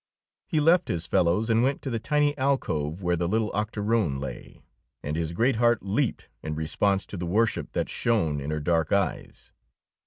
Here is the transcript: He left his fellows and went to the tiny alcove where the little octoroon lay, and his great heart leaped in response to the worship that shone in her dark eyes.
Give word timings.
He 0.47 0.59
left 0.59 0.87
his 0.87 1.05
fellows 1.05 1.47
and 1.47 1.61
went 1.61 1.83
to 1.83 1.91
the 1.91 1.99
tiny 1.99 2.35
alcove 2.35 3.03
where 3.03 3.15
the 3.15 3.27
little 3.27 3.51
octoroon 3.53 4.19
lay, 4.19 4.63
and 5.03 5.15
his 5.15 5.31
great 5.31 5.57
heart 5.57 5.83
leaped 5.83 6.27
in 6.41 6.55
response 6.55 7.05
to 7.05 7.17
the 7.17 7.27
worship 7.27 7.73
that 7.73 7.87
shone 7.87 8.39
in 8.41 8.49
her 8.49 8.59
dark 8.59 8.91
eyes. 8.91 9.51